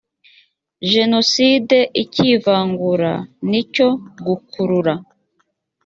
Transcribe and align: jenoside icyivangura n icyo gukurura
jenoside 0.91 1.77
icyivangura 2.03 3.13
n 3.49 3.51
icyo 3.61 3.87
gukurura 4.25 4.93